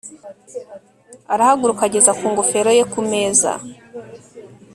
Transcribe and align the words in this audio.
arahaguruka, 1.33 1.81
ageza 1.85 2.11
ku 2.19 2.25
ngofero 2.31 2.69
ye 2.77 2.83
ku 2.91 2.99
meza. 3.11 3.51